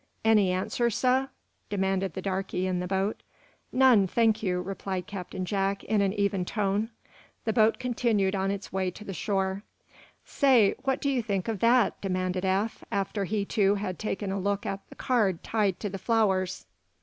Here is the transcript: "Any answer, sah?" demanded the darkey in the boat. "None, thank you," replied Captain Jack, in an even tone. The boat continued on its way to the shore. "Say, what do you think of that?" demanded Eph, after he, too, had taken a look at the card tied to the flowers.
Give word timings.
"Any 0.25 0.49
answer, 0.51 0.89
sah?" 0.89 1.27
demanded 1.69 2.15
the 2.15 2.23
darkey 2.23 2.65
in 2.65 2.79
the 2.79 2.87
boat. 2.87 3.21
"None, 3.71 4.07
thank 4.07 4.41
you," 4.41 4.59
replied 4.59 5.05
Captain 5.05 5.45
Jack, 5.45 5.83
in 5.83 6.01
an 6.01 6.11
even 6.13 6.43
tone. 6.43 6.89
The 7.45 7.53
boat 7.53 7.77
continued 7.77 8.33
on 8.33 8.49
its 8.49 8.73
way 8.73 8.89
to 8.89 9.05
the 9.05 9.13
shore. 9.13 9.61
"Say, 10.25 10.73
what 10.81 11.01
do 11.01 11.09
you 11.11 11.21
think 11.21 11.47
of 11.47 11.59
that?" 11.59 12.01
demanded 12.01 12.43
Eph, 12.45 12.83
after 12.91 13.25
he, 13.25 13.45
too, 13.45 13.75
had 13.75 13.99
taken 13.99 14.31
a 14.31 14.39
look 14.39 14.65
at 14.65 14.79
the 14.89 14.95
card 14.95 15.43
tied 15.43 15.79
to 15.81 15.87
the 15.89 15.99
flowers. 15.99 16.65